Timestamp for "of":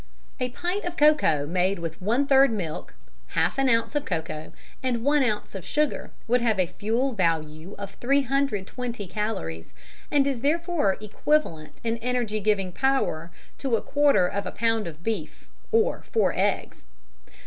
0.83-0.97, 3.93-4.03, 5.53-5.63, 7.77-7.91, 14.27-14.47, 14.87-15.03